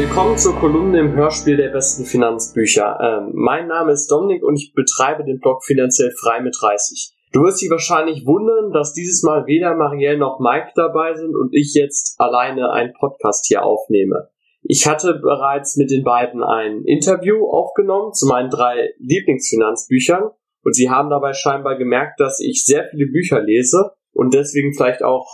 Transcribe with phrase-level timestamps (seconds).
[0.00, 2.98] Willkommen zur Kolumne im Hörspiel der besten Finanzbücher.
[3.02, 7.12] Ähm, mein Name ist Dominik und ich betreibe den Blog finanziell frei mit 30.
[7.32, 11.50] Du wirst dich wahrscheinlich wundern, dass dieses Mal weder Marielle noch Mike dabei sind und
[11.52, 14.30] ich jetzt alleine einen Podcast hier aufnehme.
[14.62, 20.30] Ich hatte bereits mit den beiden ein Interview aufgenommen zu meinen drei Lieblingsfinanzbüchern
[20.64, 25.02] und sie haben dabei scheinbar gemerkt, dass ich sehr viele Bücher lese und deswegen vielleicht
[25.02, 25.28] auch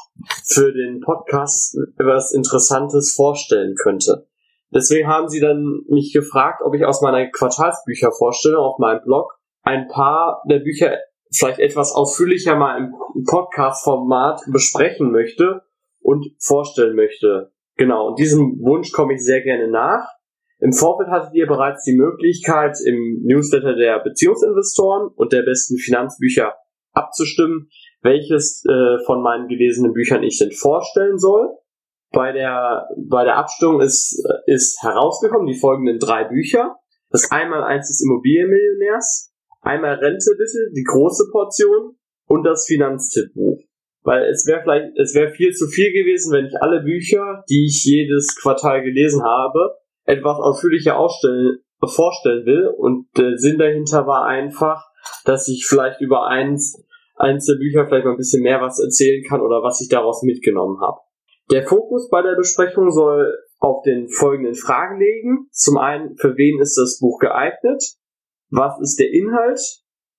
[0.44, 4.26] für den Podcast etwas Interessantes vorstellen könnte.
[4.75, 9.32] Deswegen haben sie dann mich gefragt, ob ich aus meiner Quartalsbücher vorstelle auf meinem Blog
[9.62, 10.98] ein paar der Bücher
[11.32, 15.62] vielleicht etwas ausführlicher mal im Podcast-Format besprechen möchte
[16.00, 17.52] und vorstellen möchte.
[17.76, 20.08] Genau, und diesem Wunsch komme ich sehr gerne nach.
[20.58, 26.54] Im Vorfeld hattet ihr bereits die Möglichkeit, im Newsletter der Beziehungsinvestoren und der besten Finanzbücher
[26.93, 27.68] abzustimmen,
[28.00, 31.50] welches äh, von meinen gelesenen Büchern ich denn vorstellen soll.
[32.12, 36.76] Bei der, bei der Abstimmung ist, ist herausgekommen die folgenden drei Bücher.
[37.10, 43.62] Das einmal eins des Immobilienmillionärs, einmal Rente bitte, die große Portion und das Finanztippbuch.
[44.02, 47.66] Weil es wäre vielleicht, es wäre viel zu viel gewesen, wenn ich alle Bücher, die
[47.66, 52.68] ich jedes Quartal gelesen habe, etwas ausführlicher ausstellen, vorstellen will.
[52.68, 54.84] Und der Sinn dahinter war einfach,
[55.24, 56.82] dass ich vielleicht über eins,
[57.16, 60.22] eins der Bücher vielleicht mal ein bisschen mehr was erzählen kann oder was ich daraus
[60.22, 60.98] mitgenommen habe.
[61.50, 65.48] Der Fokus bei der Besprechung soll auf den folgenden Fragen legen.
[65.53, 67.83] Zum einen, für wen ist das Buch geeignet?
[68.50, 69.61] Was ist der Inhalt?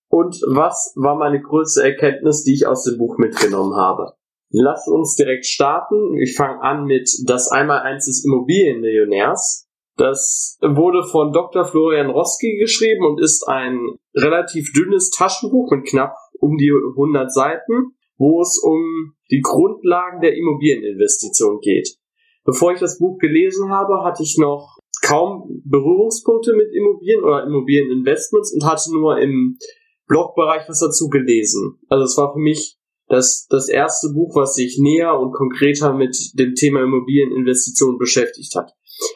[0.10, 4.14] Und was war meine größte Erkenntnis, die ich aus dem Buch mitgenommen habe?
[4.50, 6.18] Lass uns direkt starten.
[6.18, 9.68] Ich fange an mit Das Einmal-Eins des Immobilienmillionärs.
[9.98, 11.66] Das wurde von Dr.
[11.66, 17.97] Florian Roski geschrieben und ist ein relativ dünnes Taschenbuch mit knapp um die 100 Seiten,
[18.18, 21.98] wo es um die Grundlagen der Immobilieninvestition geht.
[22.44, 28.54] Bevor ich das Buch gelesen habe, hatte ich noch kaum Berührungspunkte mit Immobilien oder Immobilieninvestments
[28.54, 29.58] und hatte nur im
[30.08, 31.78] Blogbereich was dazu gelesen.
[31.90, 32.78] Also es war für mich
[33.08, 38.72] das, das erste Buch, was sich näher und konkreter mit dem Thema Immobilieninvestition beschäftigt hat.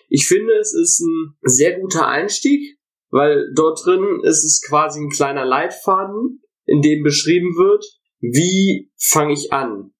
[0.09, 2.77] Ich finde, es ist ein sehr guter Einstieg,
[3.09, 7.83] weil dort drin ist es quasi ein kleiner Leitfaden, in dem beschrieben wird,
[8.21, 9.91] wie fange ich an?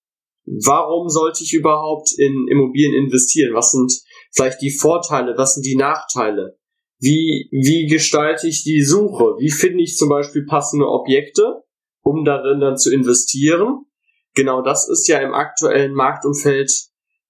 [0.46, 3.54] Warum sollte ich überhaupt in Immobilien investieren?
[3.54, 3.92] Was sind
[4.32, 5.38] vielleicht die Vorteile?
[5.38, 6.58] Was sind die Nachteile?
[7.00, 9.36] Wie, wie gestalte ich die Suche?
[9.40, 11.64] Wie finde ich zum Beispiel passende Objekte,
[12.04, 13.86] um darin dann zu investieren?
[14.36, 16.72] Genau das ist ja im aktuellen Marktumfeld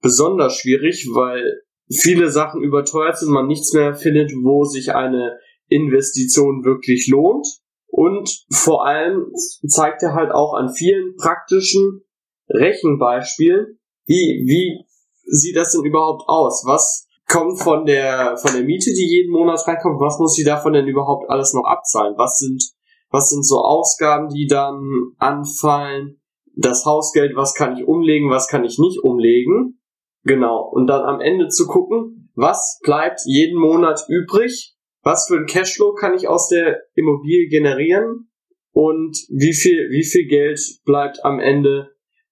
[0.02, 6.64] besonders schwierig, weil viele Sachen überteuert sind, man nichts mehr findet, wo sich eine Investition
[6.66, 7.48] wirklich lohnt.
[7.92, 9.32] Und vor allem
[9.68, 12.02] zeigt er halt auch an vielen praktischen
[12.50, 14.86] Rechenbeispielen, wie, wie
[15.26, 16.64] sieht das denn überhaupt aus?
[16.66, 20.00] Was kommt von der, von der Miete, die jeden Monat reinkommt?
[20.00, 22.16] Was muss sie davon denn überhaupt alles noch abzahlen?
[22.18, 22.64] Was sind,
[23.10, 26.18] was sind so Ausgaben, die dann anfallen?
[26.56, 29.82] Das Hausgeld, was kann ich umlegen, was kann ich nicht umlegen?
[30.24, 30.70] Genau.
[30.70, 34.76] Und dann am Ende zu gucken, was bleibt jeden Monat übrig?
[35.04, 38.30] Was für ein Cashflow kann ich aus der Immobilie generieren?
[38.74, 41.92] Und wie viel, wie viel Geld bleibt am Ende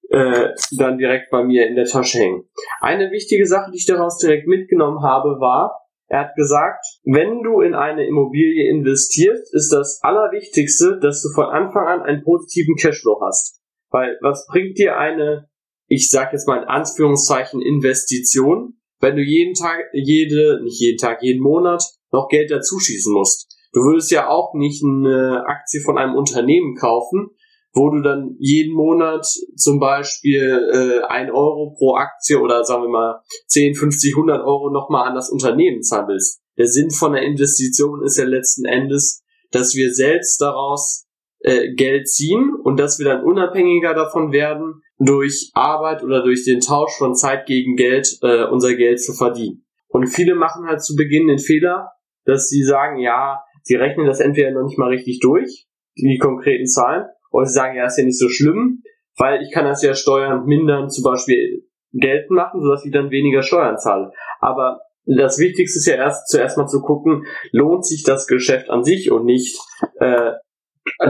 [0.09, 2.43] äh, dann direkt bei mir in der Tasche hängen.
[2.81, 7.61] Eine wichtige Sache, die ich daraus direkt mitgenommen habe, war, er hat gesagt, wenn du
[7.61, 13.21] in eine Immobilie investierst, ist das Allerwichtigste, dass du von Anfang an einen positiven Cashflow
[13.21, 13.61] hast.
[13.91, 15.47] Weil was bringt dir eine,
[15.87, 21.21] ich sag jetzt mal in Anführungszeichen, Investition, wenn du jeden Tag, jede, nicht jeden Tag,
[21.21, 23.47] jeden Monat noch Geld dazuschießen musst?
[23.73, 27.29] Du würdest ja auch nicht eine Aktie von einem Unternehmen kaufen,
[27.73, 29.25] wo du dann jeden Monat
[29.55, 30.41] zum Beispiel
[30.73, 35.15] äh, ein Euro pro Aktie oder sagen wir mal 10, 50, 100 Euro nochmal an
[35.15, 36.41] das Unternehmen zahlen willst.
[36.57, 41.05] Der Sinn von der Investition ist ja letzten Endes, dass wir selbst daraus
[41.41, 46.59] äh, Geld ziehen und dass wir dann unabhängiger davon werden, durch Arbeit oder durch den
[46.59, 49.65] Tausch von Zeit gegen Geld äh, unser Geld zu verdienen.
[49.87, 51.91] Und viele machen halt zu Beginn den Fehler,
[52.25, 56.65] dass sie sagen, ja, sie rechnen das entweder noch nicht mal richtig durch, die konkreten
[56.65, 58.81] Zahlen, oder sie sagen, ja, ist ja nicht so schlimm,
[59.17, 63.41] weil ich kann das ja Steuern mindern, zum Beispiel Geld machen, sodass ich dann weniger
[63.41, 64.11] Steuern zahle.
[64.39, 68.83] Aber das Wichtigste ist ja erst zuerst mal zu gucken, lohnt sich das Geschäft an
[68.83, 69.57] sich und nicht
[69.99, 70.33] äh,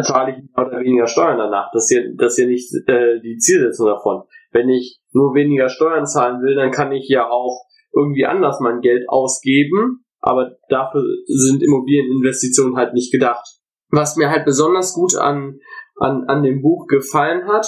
[0.02, 1.70] zahle ich mehr oder weniger Steuern danach.
[1.74, 4.24] Das ist ja, das ist ja nicht äh, die Zielsetzung davon.
[4.52, 8.82] Wenn ich nur weniger Steuern zahlen will, dann kann ich ja auch irgendwie anders mein
[8.82, 13.46] Geld ausgeben, aber dafür sind Immobilieninvestitionen halt nicht gedacht.
[13.90, 15.60] Was mir halt besonders gut an
[16.00, 17.68] an, an dem Buch gefallen hat,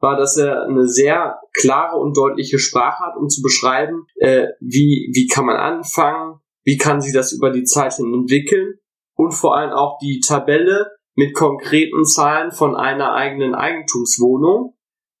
[0.00, 5.10] war, dass er eine sehr klare und deutliche Sprache hat, um zu beschreiben, äh, wie,
[5.14, 8.74] wie kann man anfangen, wie kann sich das über die Zeit hin entwickeln
[9.14, 14.74] und vor allem auch die Tabelle mit konkreten Zahlen von einer eigenen Eigentumswohnung,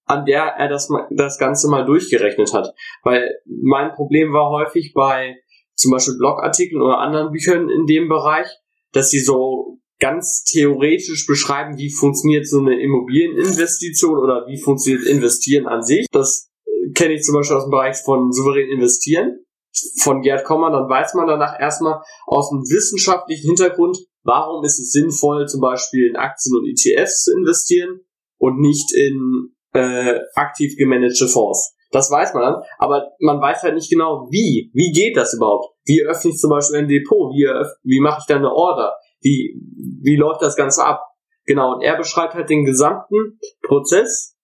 [0.06, 2.72] an der er das, das Ganze mal durchgerechnet hat.
[3.02, 5.36] Weil mein Problem war häufig bei
[5.80, 8.48] zum Beispiel Blogartikeln oder anderen Büchern in dem Bereich,
[8.92, 15.66] dass sie so ganz theoretisch beschreiben, wie funktioniert so eine Immobilieninvestition oder wie funktioniert Investieren
[15.66, 16.06] an sich.
[16.10, 19.44] Das äh, kenne ich zum Beispiel aus dem Bereich von souverän investieren
[20.02, 24.92] von Gerd Kommer, dann weiß man danach erstmal aus dem wissenschaftlichen Hintergrund, warum ist es
[24.92, 28.00] sinnvoll, zum Beispiel in Aktien und ETFs zu investieren
[28.38, 31.74] und nicht in äh, aktiv gemanagte Fonds.
[31.90, 34.70] Das weiß man dann, aber man weiß halt nicht genau, wie.
[34.74, 35.74] Wie geht das überhaupt?
[35.84, 37.32] Wie öffne ich zum Beispiel ein Depot?
[37.32, 37.46] Wie,
[37.82, 38.94] wie mache ich da eine Order?
[39.20, 39.60] Wie,
[40.02, 41.02] wie läuft das Ganze ab?
[41.46, 44.36] Genau, und er beschreibt halt den gesamten Prozess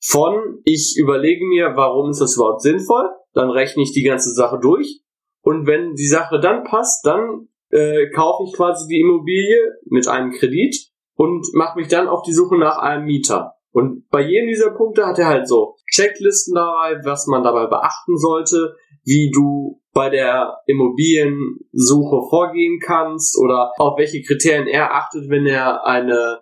[0.00, 4.58] von, ich überlege mir, warum ist das überhaupt sinnvoll, dann rechne ich die ganze Sache
[4.60, 5.02] durch
[5.42, 10.30] und wenn die Sache dann passt, dann äh, kaufe ich quasi die Immobilie mit einem
[10.30, 10.76] Kredit
[11.14, 13.54] und mache mich dann auf die Suche nach einem Mieter.
[13.72, 18.18] Und bei jedem dieser Punkte hat er halt so Checklisten dabei, was man dabei beachten
[18.18, 25.46] sollte, wie du bei der Immobiliensuche vorgehen kannst oder auf welche Kriterien er achtet, wenn
[25.46, 26.40] er eine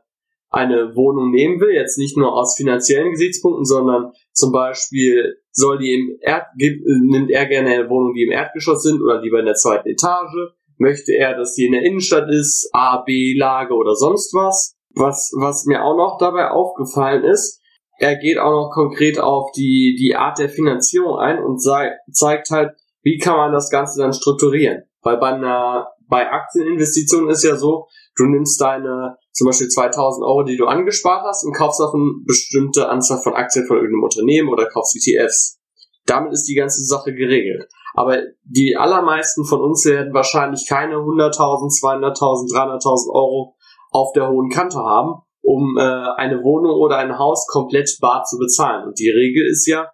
[0.50, 5.94] eine Wohnung nehmen will, jetzt nicht nur aus finanziellen Gesichtspunkten, sondern zum Beispiel soll die
[5.94, 9.54] im Erd, nimmt er gerne eine Wohnung, die im Erdgeschoss sind oder lieber in der
[9.54, 10.34] zweiten Etage,
[10.76, 14.76] möchte er, dass die in der Innenstadt ist, A, B, Lage oder sonst was.
[14.94, 17.60] Was, was mir auch noch dabei aufgefallen ist,
[17.98, 22.50] er geht auch noch konkret auf die, die Art der Finanzierung ein und sei, zeigt
[22.50, 22.70] halt,
[23.02, 24.84] wie kann man das Ganze dann strukturieren.
[25.02, 30.42] Weil bei einer, bei Aktieninvestitionen ist ja so, du nimmst deine zum Beispiel 2000 Euro,
[30.44, 34.48] die du angespart hast und kaufst auf eine bestimmte Anzahl von Aktien von irgendeinem Unternehmen
[34.48, 35.58] oder kaufst ETFs.
[36.06, 37.68] Damit ist die ganze Sache geregelt.
[37.94, 41.36] Aber die allermeisten von uns werden wahrscheinlich keine 100.000,
[41.80, 43.56] 200.000, 300.000 Euro
[43.90, 48.38] auf der hohen Kante haben, um äh, eine Wohnung oder ein Haus komplett bar zu
[48.38, 48.88] bezahlen.
[48.88, 49.90] Und die Regel ist ja,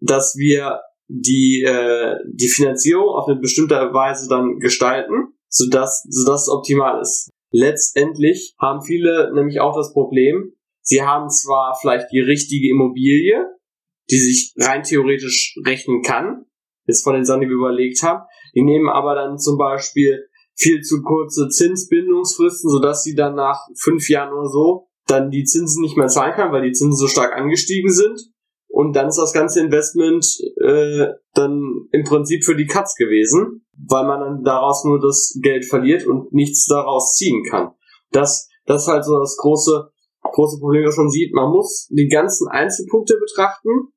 [0.00, 6.48] dass wir die, äh, die Finanzierung auf eine bestimmte Weise dann gestalten, sodass, sodass es
[6.48, 7.30] optimal ist.
[7.50, 10.52] Letztendlich haben viele nämlich auch das Problem,
[10.82, 13.46] sie haben zwar vielleicht die richtige Immobilie,
[14.10, 16.44] die sich rein theoretisch rechnen kann,
[16.86, 20.27] ist von den Sachen, die wir überlegt haben, die nehmen aber dann zum Beispiel
[20.58, 25.80] viel zu kurze Zinsbindungsfristen, sodass sie dann nach fünf Jahren oder so dann die Zinsen
[25.80, 28.20] nicht mehr zahlen kann, weil die Zinsen so stark angestiegen sind.
[28.68, 30.26] Und dann ist das ganze Investment
[30.60, 35.64] äh, dann im Prinzip für die Katz gewesen, weil man dann daraus nur das Geld
[35.64, 37.70] verliert und nichts daraus ziehen kann.
[38.10, 39.90] Das, das ist halt so das große,
[40.22, 41.32] große Problem, das man sieht.
[41.32, 43.92] Man muss die ganzen Einzelpunkte betrachten,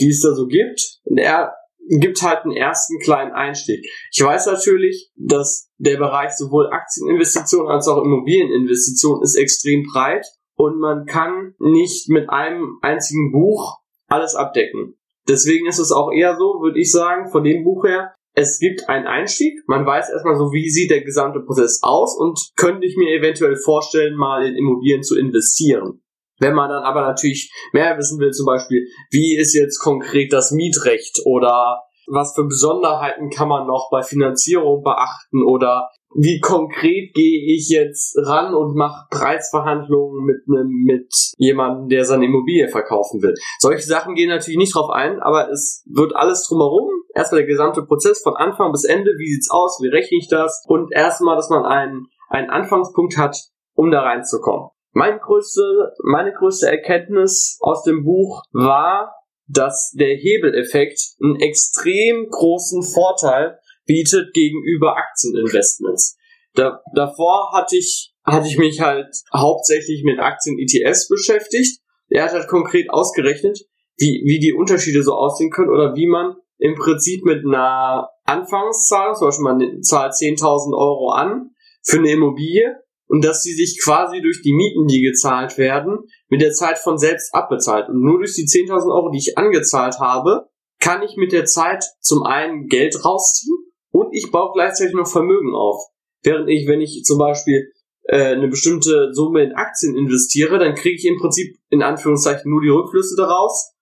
[0.00, 1.00] die es da so gibt.
[1.04, 1.52] Und er
[1.88, 3.86] gibt halt einen ersten kleinen Einstieg.
[4.12, 10.78] Ich weiß natürlich, dass der Bereich sowohl Aktieninvestitionen als auch Immobilieninvestitionen ist extrem breit und
[10.78, 13.78] man kann nicht mit einem einzigen Buch
[14.08, 14.94] alles abdecken.
[15.28, 18.88] Deswegen ist es auch eher so, würde ich sagen, von dem Buch her, es gibt
[18.88, 22.96] einen Einstieg, man weiß erstmal so, wie sieht der gesamte Prozess aus und könnte ich
[22.96, 26.02] mir eventuell vorstellen, mal in Immobilien zu investieren.
[26.38, 30.50] Wenn man dann aber natürlich mehr wissen will, zum Beispiel, wie ist jetzt konkret das
[30.50, 37.54] Mietrecht oder was für Besonderheiten kann man noch bei Finanzierung beachten oder wie konkret gehe
[37.54, 43.34] ich jetzt ran und mache Preisverhandlungen mit einem mit jemandem, der seine Immobilie verkaufen will.
[43.58, 46.88] Solche Sachen gehen natürlich nicht drauf ein, aber es wird alles drumherum.
[47.14, 49.10] Erstmal der gesamte Prozess von Anfang bis Ende.
[49.18, 49.78] Wie sieht's aus?
[49.82, 50.64] Wie rechne ich das?
[50.66, 53.36] Und erstmal, dass man einen, einen Anfangspunkt hat,
[53.74, 54.70] um da reinzukommen.
[54.92, 59.12] Meine größte, meine größte Erkenntnis aus dem Buch war,
[59.48, 66.16] dass der Hebeleffekt einen extrem großen Vorteil bietet gegenüber Aktieninvestments.
[66.54, 71.80] Da, davor hatte ich, hatte ich mich halt hauptsächlich mit Aktien-ETFs beschäftigt.
[72.08, 73.60] Er hat halt konkret ausgerechnet,
[73.98, 79.14] wie, wie die Unterschiede so aussehen können oder wie man im Prinzip mit einer Anfangszahl,
[79.14, 81.50] zum Beispiel man zahlt 10.000 Euro an
[81.82, 82.76] für eine Immobilie
[83.08, 85.98] und dass sie sich quasi durch die Mieten, die gezahlt werden,
[86.28, 87.88] mit der Zeit von selbst abbezahlt.
[87.88, 90.48] Und nur durch die 10.000 Euro, die ich angezahlt habe,
[90.80, 93.56] kann ich mit der Zeit zum einen Geld rausziehen
[93.90, 95.80] und ich baue gleichzeitig noch Vermögen auf.
[96.22, 97.72] Während ich, wenn ich zum Beispiel
[98.04, 102.60] äh, eine bestimmte Summe in Aktien investiere, dann kriege ich im Prinzip in Anführungszeichen nur
[102.60, 103.72] die Rückflüsse daraus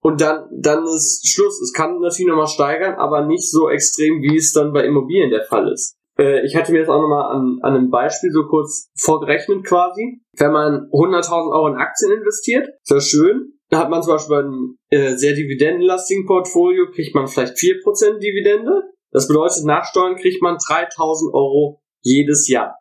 [0.00, 1.60] und dann, dann ist Schluss.
[1.62, 5.44] Es kann natürlich nochmal steigern, aber nicht so extrem, wie es dann bei Immobilien der
[5.44, 5.96] Fall ist.
[6.18, 10.20] Äh, ich hatte mir jetzt auch nochmal an, an einem Beispiel so kurz vorgerechnet quasi.
[10.36, 14.78] Wenn man 100.000 Euro in Aktien investiert, ist das schön, hat man zum Beispiel ein
[14.90, 18.82] äh, sehr dividendenlastigen Portfolio, kriegt man vielleicht 4% Dividende.
[19.10, 22.76] Das bedeutet, nach Steuern kriegt man 3000 Euro jedes Jahr.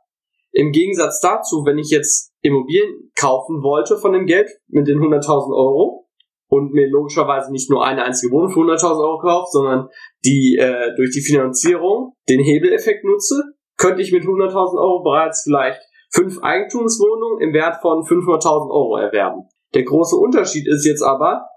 [0.52, 5.52] Im Gegensatz dazu, wenn ich jetzt Immobilien kaufen wollte von dem Geld mit den 100.000
[5.56, 6.03] Euro
[6.50, 9.88] und mir logischerweise nicht nur eine einzige Wohnung für 100.000 Euro kaufe, sondern
[10.24, 13.44] die äh, durch die Finanzierung den Hebeleffekt nutze,
[13.78, 15.82] könnte ich mit 100.000 Euro bereits vielleicht
[16.12, 19.50] fünf Eigentumswohnungen im Wert von 500.000 Euro erwerben.
[19.74, 21.48] Der große Unterschied ist jetzt aber,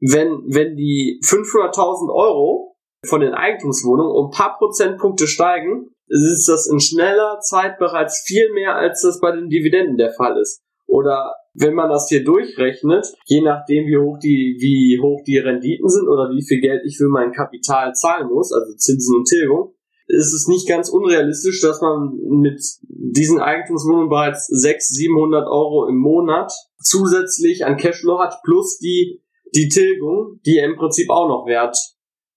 [0.00, 2.74] wenn, wenn die 500.000 Euro
[3.06, 8.52] von den Eigentumswohnungen um ein paar Prozentpunkte steigen, ist das in schneller Zeit bereits viel
[8.52, 10.63] mehr, als das bei den Dividenden der Fall ist.
[10.86, 15.88] Oder wenn man das hier durchrechnet, je nachdem wie hoch die, wie hoch die Renditen
[15.88, 19.74] sind oder wie viel Geld ich für mein Kapital zahlen muss, also Zinsen und Tilgung,
[20.06, 25.96] ist es nicht ganz unrealistisch, dass man mit diesen Eigentumswohnungen bereits 600, 700 Euro im
[25.96, 29.22] Monat zusätzlich an Cashflow hat, plus die,
[29.54, 31.76] die Tilgung, die im Prinzip auch noch wert,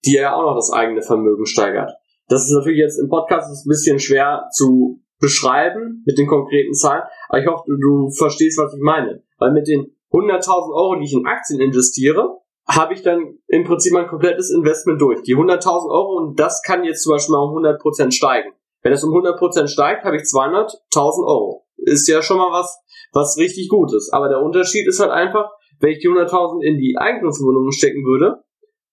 [0.05, 1.91] die ja auch noch das eigene Vermögen steigert.
[2.29, 7.03] Das ist natürlich jetzt im Podcast ein bisschen schwer zu beschreiben mit den konkreten Zahlen,
[7.29, 9.23] aber ich hoffe, du verstehst, was ich meine.
[9.37, 13.93] Weil mit den 100.000 Euro, die ich in Aktien investiere, habe ich dann im Prinzip
[13.93, 15.21] mein komplettes Investment durch.
[15.23, 18.51] Die 100.000 Euro und das kann jetzt zum Beispiel mal um 100% steigen.
[18.81, 21.65] Wenn es um 100% steigt, habe ich 200.000 Euro.
[21.77, 22.79] Ist ja schon mal was,
[23.13, 24.13] was richtig gut ist.
[24.13, 28.43] Aber der Unterschied ist halt einfach, wenn ich die 100.000 in die Eigentumswohnungen stecken würde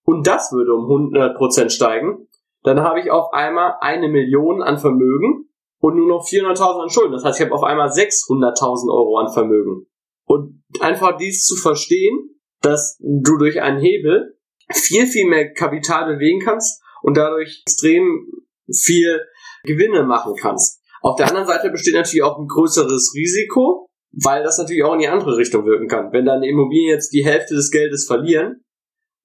[0.05, 2.29] und das würde um 100% steigen,
[2.63, 5.44] dann habe ich auf einmal eine Million an Vermögen
[5.85, 7.13] und nur noch 400.000 an Schulden.
[7.13, 9.87] Das heißt, ich habe auf einmal 600.000 Euro an Vermögen.
[10.25, 14.39] Und einfach dies zu verstehen, dass du durch einen Hebel
[14.73, 18.27] viel, viel mehr Kapital bewegen kannst und dadurch extrem
[18.73, 19.21] viel
[19.65, 20.81] Gewinne machen kannst.
[21.03, 25.01] Auf der anderen Seite besteht natürlich auch ein größeres Risiko, weil das natürlich auch in
[25.01, 26.13] die andere Richtung wirken kann.
[26.13, 28.65] Wenn deine Immobilien jetzt die Hälfte des Geldes verlieren,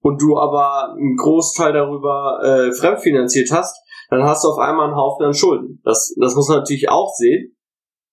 [0.02, 3.76] und du aber einen Großteil darüber äh, fremdfinanziert hast,
[4.10, 5.80] dann hast du auf einmal einen Haufen an Schulden.
[5.84, 7.56] Das, das muss man natürlich auch sehen,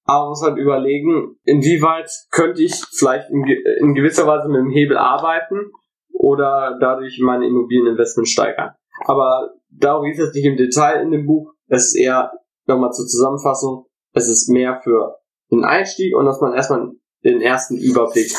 [0.04, 3.44] aber man muss halt überlegen, inwieweit könnte ich vielleicht in,
[3.80, 5.72] in gewisser Weise mit dem Hebel arbeiten
[6.14, 8.72] oder dadurch meine Immobilieninvestment steigern.
[9.06, 11.54] Aber darum geht es nicht im Detail in dem Buch.
[11.68, 12.32] Es ist eher,
[12.66, 15.18] nochmal zur Zusammenfassung, es ist mehr für
[15.52, 16.92] den Einstieg und dass man erstmal
[17.24, 18.32] den ersten Überblick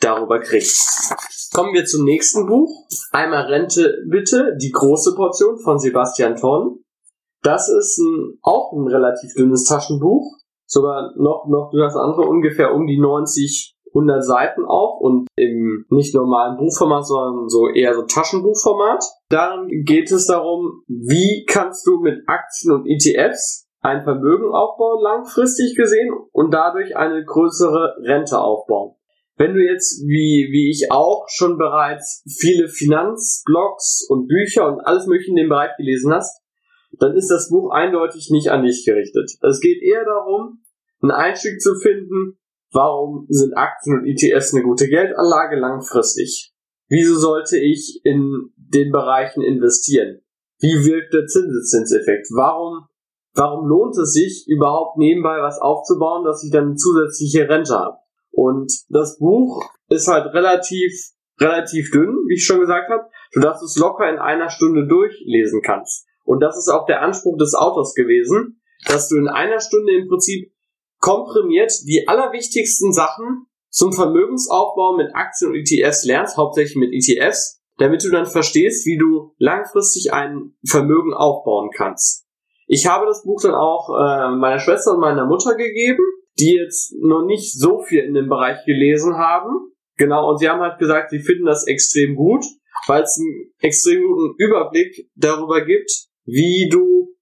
[0.00, 0.76] darüber kriegt.
[1.52, 2.70] Kommen wir zum nächsten Buch.
[3.12, 6.78] Einmal Rente bitte, die große Portion von Sebastian Thorn.
[7.46, 10.34] Das ist ein, auch ein relativ dünnes Taschenbuch.
[10.66, 16.12] Sogar noch, noch das andere ungefähr um die 90, 100 Seiten auch und im nicht
[16.12, 19.04] normalen Buchformat, sondern so eher so Taschenbuchformat.
[19.28, 25.76] Darin geht es darum, wie kannst du mit Aktien und ETFs ein Vermögen aufbauen, langfristig
[25.76, 28.96] gesehen, und dadurch eine größere Rente aufbauen.
[29.36, 35.06] Wenn du jetzt, wie, wie ich auch, schon bereits viele Finanzblogs und Bücher und alles
[35.06, 36.42] mögliche in dem Bereich gelesen hast,
[36.98, 39.30] dann ist das Buch eindeutig nicht an dich gerichtet.
[39.42, 40.62] Es geht eher darum,
[41.02, 42.38] einen Einstieg zu finden,
[42.72, 46.52] warum sind Aktien und ETFs eine gute Geldanlage langfristig?
[46.88, 50.20] Wieso sollte ich in den Bereichen investieren?
[50.60, 52.28] Wie wirkt der Zinseszinseffekt?
[52.34, 52.86] Warum,
[53.34, 57.98] warum lohnt es sich überhaupt nebenbei was aufzubauen, dass ich dann zusätzliche Rente habe?
[58.30, 60.92] Und das Buch ist halt relativ,
[61.40, 65.62] relativ dünn, wie ich schon gesagt habe, sodass du es locker in einer Stunde durchlesen
[65.62, 66.05] kannst.
[66.26, 70.08] Und das ist auch der Anspruch des Autors gewesen, dass du in einer Stunde im
[70.08, 70.52] Prinzip
[71.00, 78.04] komprimiert die allerwichtigsten Sachen zum Vermögensaufbau mit Aktien und ETFs lernst, hauptsächlich mit ETFs, damit
[78.04, 82.26] du dann verstehst, wie du langfristig ein Vermögen aufbauen kannst.
[82.66, 86.02] Ich habe das Buch dann auch äh, meiner Schwester und meiner Mutter gegeben
[86.38, 89.72] die jetzt noch nicht so viel in dem Bereich gelesen haben.
[89.96, 92.44] Genau, und sie haben halt gesagt, sie finden das extrem gut,
[92.86, 95.90] weil es einen extrem guten Überblick darüber gibt,
[96.26, 97.14] wie du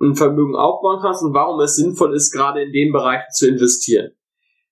[0.00, 4.12] ein Vermögen aufbauen kannst und warum es sinnvoll ist, gerade in dem Bereich zu investieren.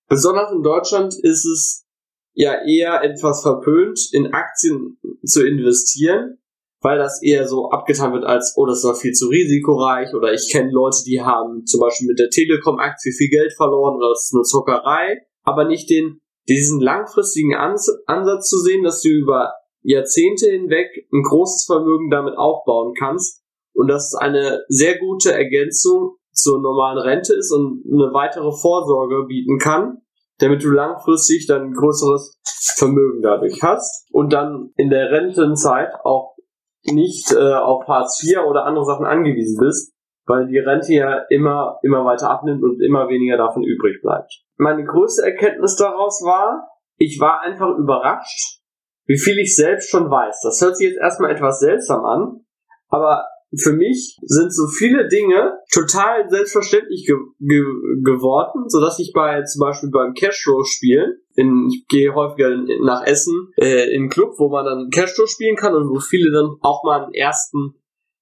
[0.09, 1.87] Besonders in Deutschland ist es
[2.35, 6.39] ja eher etwas verpönt, in Aktien zu investieren,
[6.81, 10.49] weil das eher so abgetan wird als, oh, das war viel zu risikoreich oder ich
[10.53, 14.35] kenne Leute, die haben zum Beispiel mit der Telekom-Aktie viel Geld verloren oder das ist
[14.35, 21.09] eine Zockerei, aber nicht den, diesen langfristigen Ansatz zu sehen, dass du über Jahrzehnte hinweg
[21.13, 23.46] ein großes Vermögen damit aufbauen kannst
[23.77, 29.27] und dass es eine sehr gute Ergänzung zur normalen Rente ist und eine weitere Vorsorge
[29.27, 30.03] bieten kann,
[30.39, 32.39] damit du langfristig dann ein größeres
[32.77, 36.37] Vermögen dadurch hast und dann in der Rentenzeit auch
[36.85, 39.93] nicht äh, auf Hartz IV oder andere Sachen angewiesen bist,
[40.27, 44.43] weil die Rente ja immer, immer weiter abnimmt und immer weniger davon übrig bleibt.
[44.57, 48.61] Meine größte Erkenntnis daraus war, ich war einfach überrascht,
[49.07, 50.41] wie viel ich selbst schon weiß.
[50.43, 52.41] Das hört sich jetzt erstmal etwas seltsam an,
[52.89, 53.25] aber
[53.55, 57.63] für mich sind so viele Dinge total selbstverständlich ge ge
[58.03, 63.05] geworden, so dass ich bei zum Beispiel beim Cashflow spielen, in, ich gehe häufiger nach
[63.07, 66.57] Essen äh, in einen Club, wo man dann Cashflow spielen kann und wo viele dann
[66.61, 67.75] auch mal einen ersten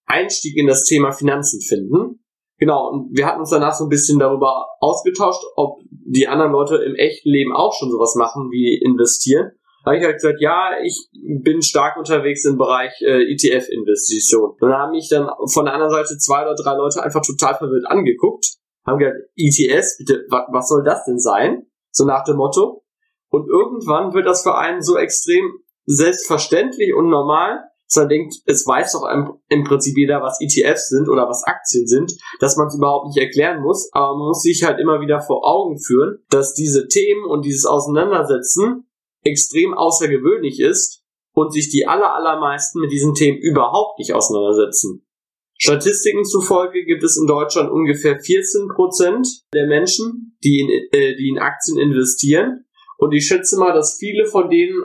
[0.07, 2.21] Einstieg in das Thema Finanzen finden.
[2.59, 6.77] Genau, und wir hatten uns danach so ein bisschen darüber ausgetauscht, ob die anderen Leute
[6.77, 9.53] im echten Leben auch schon sowas machen wie investieren
[9.85, 14.53] habe ich halt gesagt, ja, ich bin stark unterwegs im Bereich äh, ETF-Investition.
[14.53, 17.55] Und dann haben mich dann von der anderen Seite zwei oder drei Leute einfach total
[17.55, 21.67] verwirrt angeguckt, haben gesagt, ETS, bitte, wa was soll das denn sein?
[21.91, 22.85] So nach dem Motto.
[23.31, 25.45] Und irgendwann wird das für einen so extrem
[25.87, 30.89] selbstverständlich und normal, dass man denkt, es weiß doch im, im Prinzip jeder, was ETFs
[30.89, 34.43] sind oder was Aktien sind, dass man es überhaupt nicht erklären muss, aber man muss
[34.43, 38.89] sich halt immer wieder vor Augen führen, dass diese Themen und dieses Auseinandersetzen
[39.25, 41.03] extrem außergewöhnlich ist
[41.33, 45.07] und sich die aller, allermeisten mit diesen Themen überhaupt nicht auseinandersetzen.
[45.57, 51.29] Statistiken zufolge gibt es in Deutschland ungefähr 14 Prozent der Menschen, die in, äh, die
[51.29, 52.65] in Aktien investieren.
[52.99, 54.83] Und ich schätze mal, dass viele von denen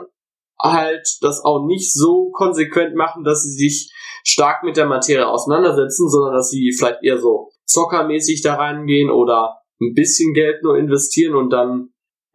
[0.62, 3.92] halt das auch nicht so konsequent machen, dass sie sich
[4.24, 9.60] stark mit der Materie auseinandersetzen, sondern dass sie vielleicht eher so zockermäßig da reingehen oder
[9.80, 11.90] ein bisschen Geld nur investieren und dann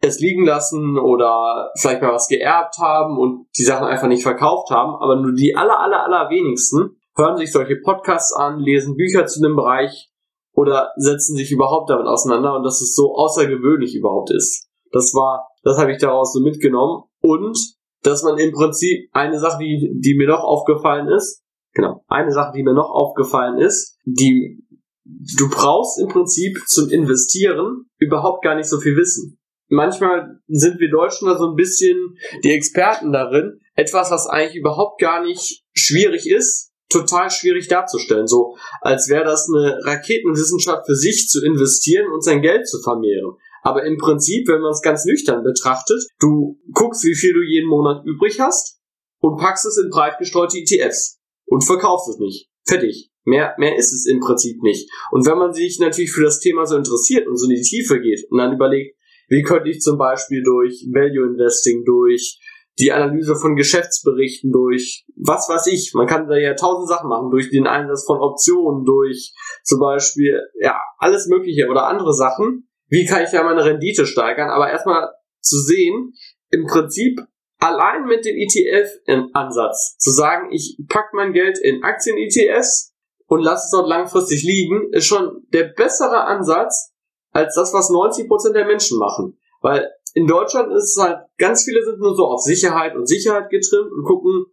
[0.06, 4.70] es liegen lassen oder vielleicht mal was geerbt haben und die Sachen einfach nicht verkauft
[4.70, 9.26] haben, aber nur die aller, aller, aller wenigsten hören sich solche Podcasts an, lesen Bücher
[9.26, 10.10] zu dem Bereich
[10.52, 12.56] oder setzen sich überhaupt damit auseinander.
[12.56, 14.68] Und dass es so außergewöhnlich überhaupt ist.
[14.92, 17.04] Das war, das habe ich daraus so mitgenommen.
[17.20, 17.58] Und
[18.02, 22.52] dass man im Prinzip eine Sache, die, die mir noch aufgefallen ist, genau, eine Sache,
[22.56, 24.62] die mir noch aufgefallen ist, die
[25.04, 30.90] du brauchst im Prinzip zum Investieren überhaupt gar nicht so viel Wissen manchmal sind wir
[30.90, 36.28] Deutschen da so ein bisschen die Experten darin, etwas, was eigentlich überhaupt gar nicht schwierig
[36.28, 38.26] ist, total schwierig darzustellen.
[38.26, 43.36] So, als wäre das eine Raketenwissenschaft für sich zu investieren und sein Geld zu vermehren.
[43.62, 47.68] Aber im Prinzip, wenn man es ganz nüchtern betrachtet, du guckst, wie viel du jeden
[47.68, 48.78] Monat übrig hast
[49.18, 52.48] und packst es in breit gestreute ETFs und verkaufst es nicht.
[52.64, 53.10] Fertig.
[53.24, 54.88] Mehr, mehr ist es im Prinzip nicht.
[55.10, 58.00] Und wenn man sich natürlich für das Thema so interessiert und so in die Tiefe
[58.00, 58.95] geht und dann überlegt,
[59.28, 62.40] wie könnte ich zum Beispiel durch Value Investing, durch
[62.78, 67.30] die Analyse von Geschäftsberichten, durch was weiß ich, man kann da ja tausend Sachen machen,
[67.30, 69.32] durch den Einsatz von Optionen, durch
[69.64, 72.68] zum Beispiel, ja, alles Mögliche oder andere Sachen.
[72.88, 74.50] Wie kann ich ja meine Rendite steigern?
[74.50, 75.10] Aber erstmal
[75.40, 76.12] zu sehen,
[76.50, 77.18] im Prinzip
[77.58, 82.94] allein mit dem ETF-Ansatz zu sagen, ich pack mein Geld in Aktien-ETFs
[83.26, 86.92] und lasse es dort langfristig liegen, ist schon der bessere Ansatz,
[87.36, 89.38] als das, was 90% der Menschen machen.
[89.60, 93.50] Weil in Deutschland ist es halt, ganz viele sind nur so auf Sicherheit und Sicherheit
[93.50, 94.46] getrimmt und gucken,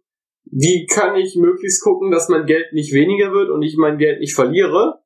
[0.44, 4.20] wie kann ich möglichst gucken, dass mein Geld nicht weniger wird und ich mein Geld
[4.20, 5.00] nicht verliere,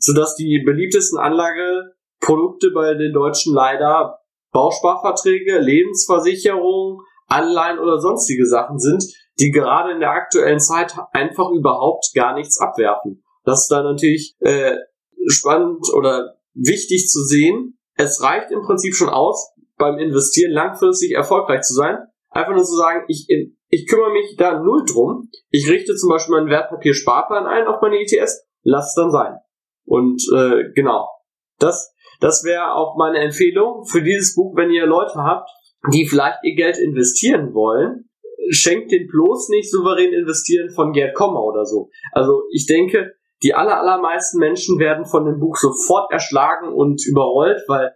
[0.00, 4.18] sodass die beliebtesten Anlageprodukte bei den Deutschen leider
[4.52, 9.04] Bausparverträge, Lebensversicherung, Anleihen oder sonstige Sachen sind,
[9.38, 13.22] die gerade in der aktuellen Zeit einfach überhaupt gar nichts abwerfen.
[13.44, 14.74] Das ist dann natürlich äh,
[15.28, 21.62] spannend oder wichtig zu sehen, es reicht im Prinzip schon aus, beim Investieren langfristig erfolgreich
[21.62, 21.98] zu sein.
[22.30, 23.26] Einfach nur zu sagen, ich,
[23.68, 25.28] ich kümmere mich da null drum.
[25.50, 29.34] Ich richte zum Beispiel meinen Wertpapier-Sparplan ein auf meine ETS, lass es dann sein.
[29.84, 31.08] Und äh, genau,
[31.58, 35.50] das, das wäre auch meine Empfehlung für dieses Buch, wenn ihr Leute habt,
[35.92, 38.08] die vielleicht ihr Geld investieren wollen,
[38.50, 41.90] schenkt den bloß nicht souverän investieren von Gerd Kommer oder so.
[42.12, 47.62] Also ich denke, die aller, allermeisten Menschen werden von dem Buch sofort erschlagen und überrollt,
[47.68, 47.92] weil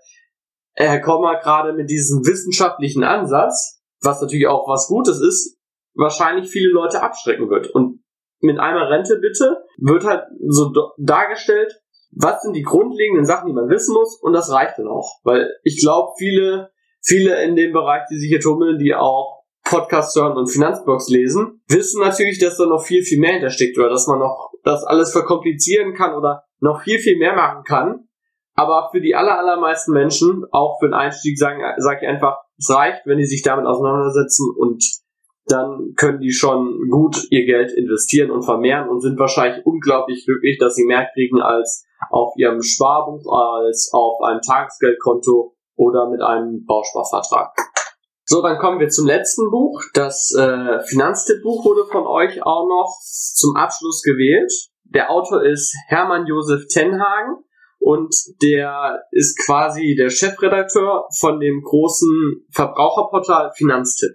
[0.74, 5.58] Herr Kommer gerade mit diesem wissenschaftlichen Ansatz, was natürlich auch was Gutes ist,
[5.94, 7.68] wahrscheinlich viele Leute abschrecken wird.
[7.68, 8.02] Und
[8.40, 11.80] mit einmal Rente bitte wird halt so dargestellt,
[12.10, 15.20] was sind die grundlegenden Sachen, die man wissen muss, und das reicht dann auch.
[15.24, 20.14] Weil ich glaube, viele, viele in dem Bereich, die sich hier tummeln, die auch Podcast
[20.16, 24.06] hören und Finanzblogs lesen, wissen natürlich, dass da noch viel, viel mehr hintersteckt oder dass
[24.06, 28.08] man noch das alles verkomplizieren kann oder noch viel, viel mehr machen kann.
[28.54, 32.70] Aber für die aller, allermeisten Menschen, auch für den Einstieg, sagen, sage ich einfach, es
[32.70, 34.82] reicht, wenn die sich damit auseinandersetzen und
[35.46, 40.58] dann können die schon gut ihr Geld investieren und vermehren und sind wahrscheinlich unglaublich glücklich,
[40.58, 46.64] dass sie mehr kriegen als auf ihrem Sparbuch, als auf einem Tagesgeldkonto oder mit einem
[46.64, 47.73] Bausparvertrag.
[48.26, 49.82] So, dann kommen wir zum letzten Buch.
[49.92, 54.50] Das äh, Finanztippbuch wurde von euch auch noch zum Abschluss gewählt.
[54.84, 57.44] Der Autor ist Hermann Josef Tenhagen
[57.78, 64.12] und der ist quasi der Chefredakteur von dem großen Verbraucherportal Finanztipp.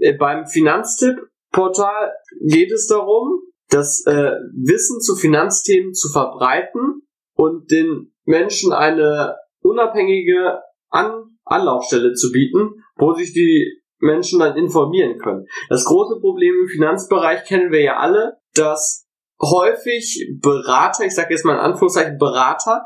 [0.00, 2.12] äh, beim Finanztipp-Portal
[2.46, 3.40] geht es darum,
[3.70, 7.02] das äh, Wissen zu Finanzthemen zu verbreiten
[7.34, 15.18] und den Menschen eine unabhängige An Anlaufstelle zu bieten, wo sich die Menschen dann informieren
[15.18, 15.46] können.
[15.68, 19.06] Das große Problem im Finanzbereich kennen wir ja alle, dass
[19.40, 22.82] häufig Berater, ich sage jetzt mal in Anführungszeichen Berater,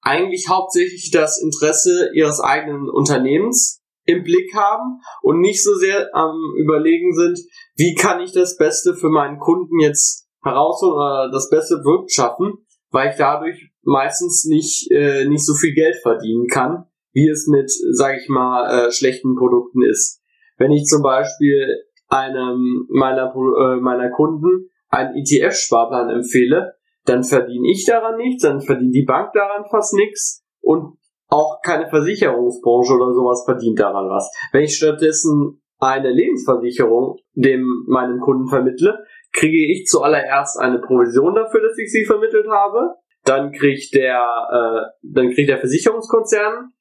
[0.00, 6.36] eigentlich hauptsächlich das Interesse ihres eigenen Unternehmens im Blick haben und nicht so sehr am
[6.58, 7.38] überlegen sind,
[7.76, 13.10] wie kann ich das Beste für meinen Kunden jetzt herausholen oder das Beste wirtschaften, weil
[13.10, 18.18] ich dadurch meistens nicht, äh, nicht so viel Geld verdienen kann, wie es mit, sage
[18.20, 20.22] ich mal, äh, schlechten Produkten ist.
[20.58, 27.84] Wenn ich zum Beispiel einem meiner, äh, meiner Kunden einen ETF-Sparplan empfehle, dann verdiene ich
[27.86, 30.98] daran nichts, dann verdient die Bank daran fast nichts und
[31.28, 34.30] auch keine Versicherungsbranche oder sowas verdient daran was.
[34.52, 38.98] Wenn ich stattdessen eine Lebensversicherung dem meinem Kunden vermittle,
[39.32, 42.94] kriege ich zuallererst eine Provision dafür, dass ich sie vermittelt habe.
[43.24, 46.72] Dann kriegt der, äh, dann kriegt der Versicherungskonzern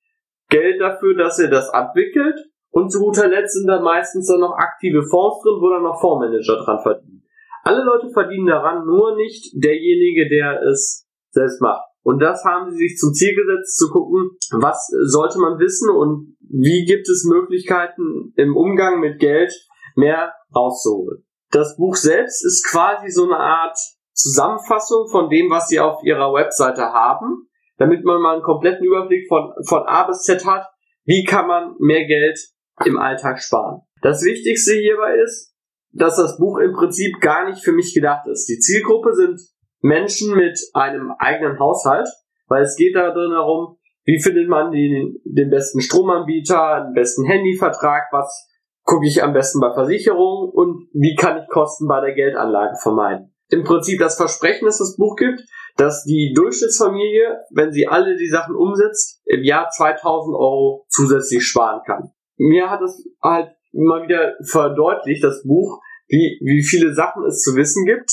[0.51, 2.37] Geld dafür, dass er das abwickelt.
[2.69, 5.99] Und zu guter Letzt sind da meistens dann noch aktive Fonds drin, wo dann noch
[5.99, 7.23] Fondsmanager dran verdienen.
[7.63, 11.83] Alle Leute verdienen daran, nur nicht derjenige, der es selbst macht.
[12.03, 16.35] Und das haben sie sich zum Ziel gesetzt, zu gucken, was sollte man wissen und
[16.39, 19.53] wie gibt es Möglichkeiten im Umgang mit Geld
[19.95, 21.23] mehr rauszuholen.
[21.51, 23.77] Das Buch selbst ist quasi so eine Art
[24.13, 27.47] Zusammenfassung von dem, was sie auf ihrer Webseite haben,
[27.81, 30.67] damit man mal einen kompletten Überblick von, von A bis Z hat,
[31.03, 32.37] wie kann man mehr Geld
[32.85, 33.81] im Alltag sparen.
[34.03, 35.55] Das Wichtigste hierbei ist,
[35.91, 38.47] dass das Buch im Prinzip gar nicht für mich gedacht ist.
[38.47, 39.41] Die Zielgruppe sind
[39.81, 42.07] Menschen mit einem eigenen Haushalt,
[42.47, 47.25] weil es geht da drin darum, wie findet man den, den besten Stromanbieter, den besten
[47.25, 48.47] Handyvertrag, was
[48.83, 53.30] gucke ich am besten bei Versicherungen und wie kann ich Kosten bei der Geldanlage vermeiden.
[53.51, 55.41] Im Prinzip das Versprechen, das das Buch gibt,
[55.77, 61.81] dass die Durchschnittsfamilie, wenn sie alle die Sachen umsetzt, im Jahr 2000 Euro zusätzlich sparen
[61.85, 62.11] kann.
[62.37, 67.55] Mir hat es halt mal wieder verdeutlicht, das Buch, wie, wie viele Sachen es zu
[67.55, 68.09] wissen gibt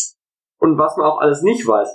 [0.59, 1.89] und was man auch alles nicht weiß.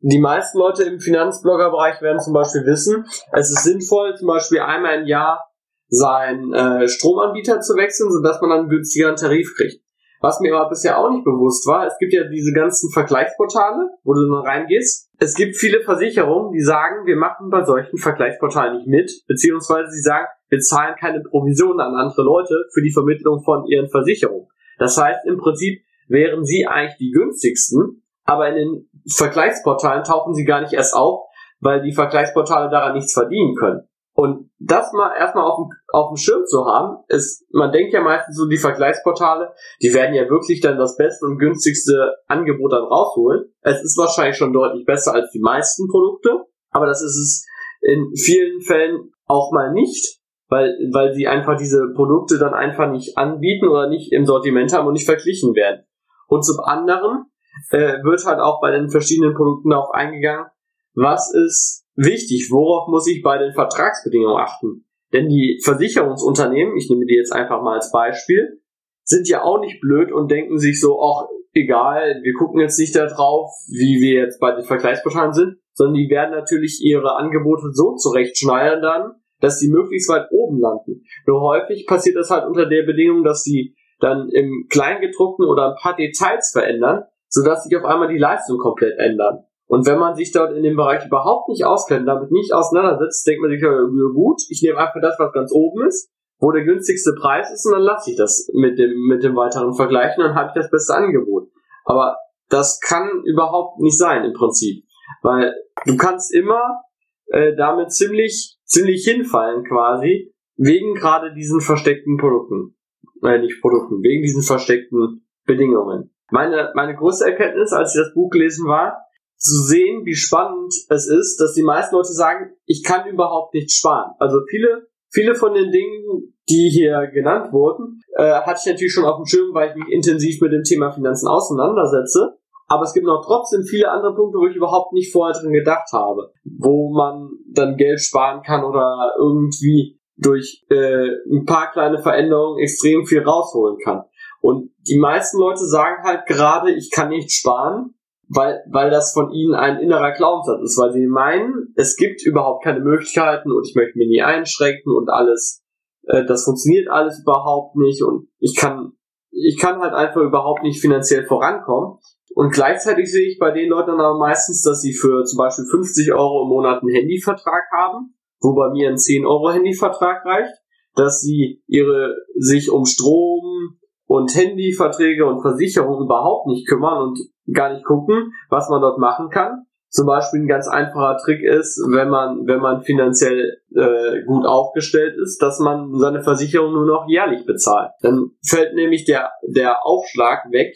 [0.00, 5.00] Die meisten Leute im Finanzbloggerbereich werden zum Beispiel wissen, es ist sinnvoll, zum Beispiel einmal
[5.00, 5.42] im Jahr
[5.88, 9.83] seinen äh, Stromanbieter zu wechseln, sodass man dann einen günstigeren Tarif kriegt.
[10.24, 14.14] Was mir aber bisher auch nicht bewusst war, es gibt ja diese ganzen Vergleichsportale, wo
[14.14, 15.10] du dann reingehst.
[15.18, 20.00] Es gibt viele Versicherungen, die sagen, wir machen bei solchen Vergleichsportalen nicht mit, beziehungsweise sie
[20.00, 24.48] sagen, wir zahlen keine Provisionen an andere Leute für die Vermittlung von ihren Versicherungen.
[24.78, 30.46] Das heißt, im Prinzip wären sie eigentlich die günstigsten, aber in den Vergleichsportalen tauchen sie
[30.46, 31.26] gar nicht erst auf,
[31.60, 33.82] weil die Vergleichsportale daran nichts verdienen können.
[34.16, 38.00] Und das mal erstmal auf dem, auf dem Schirm zu haben, ist, man denkt ja
[38.00, 42.84] meistens so, die Vergleichsportale, die werden ja wirklich dann das beste und günstigste Angebot dann
[42.84, 43.52] rausholen.
[43.62, 47.46] Es ist wahrscheinlich schon deutlich besser als die meisten Produkte, aber das ist es
[47.80, 53.18] in vielen Fällen auch mal nicht, weil, weil sie einfach diese Produkte dann einfach nicht
[53.18, 55.86] anbieten oder nicht im Sortiment haben und nicht verglichen werden.
[56.28, 57.24] Und zum anderen
[57.70, 60.46] äh, wird halt auch bei den verschiedenen Produkten darauf eingegangen,
[60.94, 64.84] was ist wichtig, worauf muss ich bei den Vertragsbedingungen achten?
[65.12, 68.60] Denn die Versicherungsunternehmen, ich nehme die jetzt einfach mal als Beispiel,
[69.04, 72.96] sind ja auch nicht blöd und denken sich so, ach, egal, wir gucken jetzt nicht
[72.96, 77.94] darauf, wie wir jetzt bei den Vergleichsportalen sind, sondern die werden natürlich ihre Angebote so
[77.94, 81.04] zurechtschneiden dann, dass sie möglichst weit oben landen.
[81.26, 85.76] Nur häufig passiert das halt unter der Bedingung, dass sie dann im Kleingedruckten oder ein
[85.80, 89.44] paar Details verändern, sodass sich auf einmal die Leistung komplett ändern.
[89.74, 93.42] Und wenn man sich dort in dem Bereich überhaupt nicht auskennt, damit nicht auseinandersetzt, denkt
[93.42, 93.72] man sich, ja,
[94.14, 97.72] gut, ich nehme einfach das, was ganz oben ist, wo der günstigste Preis ist, und
[97.72, 100.94] dann lasse ich das mit dem, mit dem weiteren vergleichen, dann habe ich das beste
[100.94, 101.48] Angebot.
[101.86, 102.18] Aber
[102.50, 104.84] das kann überhaupt nicht sein im Prinzip.
[105.22, 105.52] Weil
[105.86, 106.84] du kannst immer
[107.32, 112.76] äh, damit ziemlich, ziemlich hinfallen quasi, wegen gerade diesen versteckten Produkten.
[113.24, 116.14] Äh, nicht Produkten, wegen diesen versteckten Bedingungen.
[116.30, 119.00] Meine, meine größte Erkenntnis, als ich das Buch gelesen war,
[119.36, 123.70] zu sehen, wie spannend es ist, dass die meisten Leute sagen, ich kann überhaupt nicht
[123.72, 124.12] sparen.
[124.18, 129.04] Also viele, viele von den Dingen, die hier genannt wurden, äh, hatte ich natürlich schon
[129.04, 132.38] auf dem Schirm, weil ich mich intensiv mit dem Thema Finanzen auseinandersetze.
[132.66, 135.92] Aber es gibt noch trotzdem viele andere Punkte, wo ich überhaupt nicht vorher drin gedacht
[135.92, 142.58] habe, wo man dann Geld sparen kann oder irgendwie durch äh, ein paar kleine Veränderungen
[142.62, 144.04] extrem viel rausholen kann.
[144.40, 147.94] Und die meisten Leute sagen halt gerade, ich kann nicht sparen,
[148.28, 152.64] weil, weil das von ihnen ein innerer Glaubenssatz ist, weil sie meinen, es gibt überhaupt
[152.64, 155.64] keine Möglichkeiten und ich möchte mir nie einschränken und alles
[156.06, 158.92] äh, das funktioniert alles überhaupt nicht und ich kann,
[159.30, 161.98] ich kann halt einfach überhaupt nicht finanziell vorankommen.
[162.34, 166.12] Und gleichzeitig sehe ich bei den Leuten aber meistens, dass sie für zum Beispiel 50
[166.12, 170.52] Euro im Monat einen Handyvertrag haben, wo bei mir ein 10 Euro Handyvertrag reicht,
[170.96, 177.18] dass sie ihre, sich um Strom und Handyverträge und Versicherungen überhaupt nicht kümmern und
[177.52, 179.66] gar nicht gucken, was man dort machen kann.
[179.94, 185.14] Zum Beispiel ein ganz einfacher Trick ist, wenn man, wenn man finanziell äh, gut aufgestellt
[185.22, 187.92] ist, dass man seine Versicherung nur noch jährlich bezahlt.
[188.00, 190.74] Dann fällt nämlich der, der Aufschlag weg,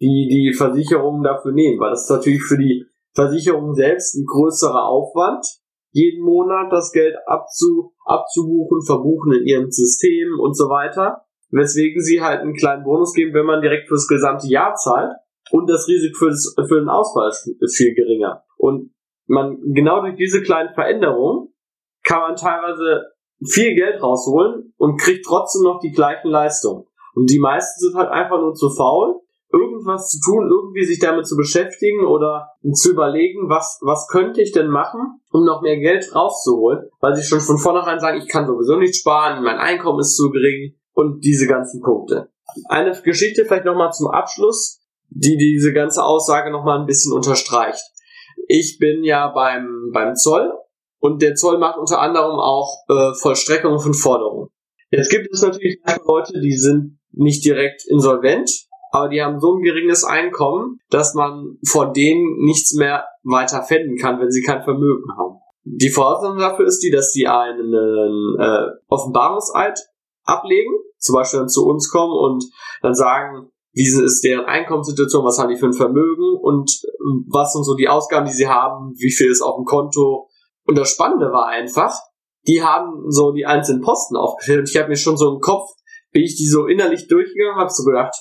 [0.00, 4.86] die die Versicherungen dafür nehmen, weil das ist natürlich für die Versicherung selbst ein größerer
[4.86, 5.44] Aufwand,
[5.90, 11.22] jeden Monat das Geld abzu, abzubuchen, verbuchen in ihrem System und so weiter.
[11.50, 15.10] Weswegen sie halt einen kleinen Bonus geben, wenn man direkt fürs gesamte Jahr zahlt
[15.50, 18.44] und das Risiko für, das, für den Ausfall ist viel geringer.
[18.56, 18.92] Und
[19.26, 21.52] man, genau durch diese kleinen Veränderungen
[22.04, 23.12] kann man teilweise
[23.44, 26.84] viel Geld rausholen und kriegt trotzdem noch die gleichen Leistungen.
[27.14, 29.20] Und die meisten sind halt einfach nur zu faul,
[29.52, 34.52] irgendwas zu tun, irgendwie sich damit zu beschäftigen oder zu überlegen, was, was könnte ich
[34.52, 38.46] denn machen, um noch mehr Geld rauszuholen, weil sie schon von vornherein sagen, ich kann
[38.46, 42.30] sowieso nicht sparen, mein Einkommen ist zu gering und diese ganzen Punkte.
[42.68, 44.79] Eine Geschichte vielleicht nochmal zum Abschluss
[45.10, 47.82] die diese ganze Aussage nochmal ein bisschen unterstreicht.
[48.48, 50.52] Ich bin ja beim, beim Zoll
[51.00, 54.48] und der Zoll macht unter anderem auch äh, Vollstreckung von Forderungen.
[54.90, 58.50] Jetzt gibt es natürlich Leute, die sind nicht direkt insolvent,
[58.92, 63.96] aber die haben so ein geringes Einkommen, dass man vor denen nichts mehr weiter fänden
[63.96, 65.36] kann, wenn sie kein Vermögen haben.
[65.62, 67.72] Die Voraussetzung dafür ist die, dass sie einen
[68.38, 69.78] äh, Offenbarungseid
[70.24, 72.44] ablegen, zum Beispiel dann zu uns kommen und
[72.82, 77.52] dann sagen, wie ist deren Einkommenssituation, was haben die für ein Vermögen und ähm, was
[77.52, 80.28] sind so die Ausgaben, die sie haben, wie viel ist auf dem Konto.
[80.66, 81.94] Und das Spannende war einfach,
[82.46, 85.68] die haben so die einzelnen Posten aufgestellt und ich habe mir schon so im Kopf,
[86.12, 88.14] bin ich die so innerlich durchgegangen, habe so gedacht,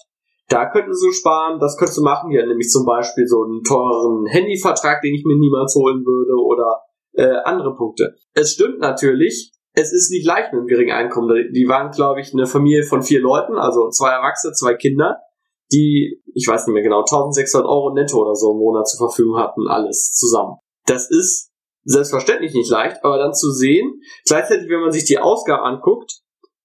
[0.49, 4.25] da könntest du sparen, das könntest du machen, ja, nämlich zum Beispiel so einen teureren
[4.27, 6.81] Handyvertrag, den ich mir niemals holen würde oder
[7.13, 8.15] äh, andere Punkte.
[8.33, 11.29] Es stimmt natürlich, es ist nicht leicht mit einem geringen Einkommen.
[11.53, 15.17] Die waren, glaube ich, eine Familie von vier Leuten, also zwei Erwachsene, zwei Kinder
[15.71, 19.37] die, ich weiß nicht mehr genau, 1600 Euro netto oder so im Monat zur Verfügung
[19.37, 20.57] hatten, alles zusammen.
[20.85, 21.51] Das ist
[21.83, 26.21] selbstverständlich nicht leicht, aber dann zu sehen, gleichzeitig, wenn man sich die Ausgaben anguckt,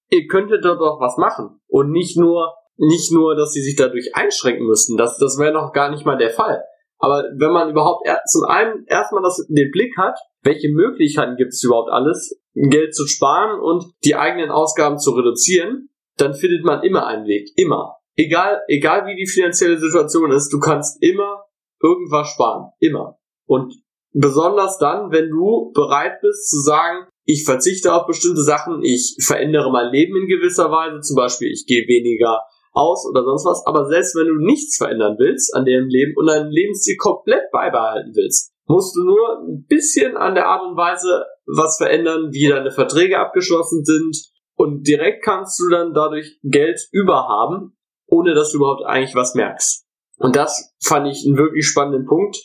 [0.09, 1.59] ihr könntet dort auch was machen.
[1.67, 4.97] Und nicht nur, nicht nur, dass sie sich dadurch einschränken müssten.
[4.97, 6.63] Das, das wäre noch gar nicht mal der Fall.
[6.97, 11.53] Aber wenn man überhaupt er, zum einen erstmal das, den Blick hat, welche Möglichkeiten gibt
[11.53, 16.83] es überhaupt alles, Geld zu sparen und die eigenen Ausgaben zu reduzieren, dann findet man
[16.83, 17.49] immer einen Weg.
[17.57, 21.45] Immer egal, egal wie die finanzielle Situation ist, du kannst immer
[21.81, 22.71] irgendwas sparen.
[22.79, 23.17] Immer.
[23.45, 23.73] Und
[24.13, 29.71] besonders dann, wenn du bereit bist zu sagen, ich verzichte auf bestimmte Sachen, ich verändere
[29.71, 33.87] mein Leben in gewisser Weise, zum Beispiel ich gehe weniger aus oder sonst was, aber
[33.87, 38.51] selbst wenn du nichts verändern willst an deinem Leben und deinen Lebensstil komplett beibehalten willst,
[38.67, 43.19] musst du nur ein bisschen an der Art und Weise was verändern, wie deine Verträge
[43.19, 44.17] abgeschlossen sind
[44.55, 47.74] und direkt kannst du dann dadurch Geld überhaben
[48.07, 49.85] ohne dass du überhaupt eigentlich was merkst.
[50.17, 52.37] Und das fand ich einen wirklich spannenden Punkt,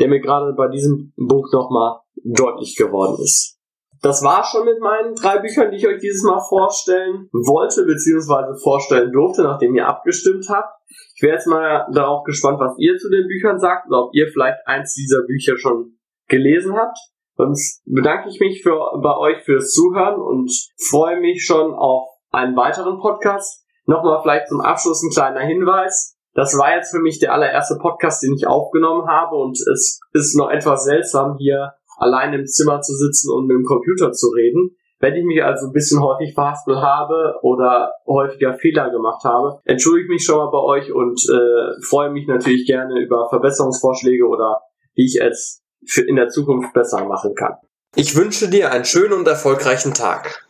[0.00, 3.58] der mir gerade bei diesem Buch nochmal deutlich geworden ist.
[4.00, 8.54] Das war schon mit meinen drei Büchern, die ich euch dieses Mal vorstellen wollte, beziehungsweise
[8.62, 10.72] vorstellen durfte, nachdem ihr abgestimmt habt.
[11.16, 14.28] Ich wäre jetzt mal darauf gespannt, was ihr zu den Büchern sagt oder ob ihr
[14.32, 16.96] vielleicht eins dieser Bücher schon gelesen habt.
[17.36, 20.50] Sonst bedanke ich mich für, bei euch fürs Zuhören und
[20.90, 23.64] freue mich schon auf einen weiteren Podcast.
[23.88, 26.14] Nochmal vielleicht zum Abschluss ein kleiner Hinweis.
[26.34, 30.36] Das war jetzt für mich der allererste Podcast, den ich aufgenommen habe und es ist
[30.36, 34.76] noch etwas seltsam, hier allein im Zimmer zu sitzen und mit dem Computer zu reden.
[35.00, 40.04] Wenn ich mich also ein bisschen häufig verhaspelt habe oder häufiger Fehler gemacht habe, entschuldige
[40.04, 44.60] ich mich schon mal bei euch und äh, freue mich natürlich gerne über Verbesserungsvorschläge oder
[44.96, 45.62] wie ich es
[46.06, 47.54] in der Zukunft besser machen kann.
[47.96, 50.47] Ich wünsche dir einen schönen und erfolgreichen Tag.